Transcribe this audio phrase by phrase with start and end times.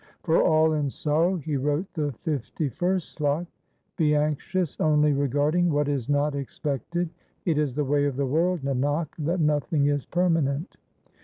[0.23, 3.45] For all in sorrow he wrote the fifty first slok:—
[3.97, 7.07] Be anxious only regarding what is not expected;
[7.45, 10.75] It is the way of the world, Nanak, that nothing is per manent.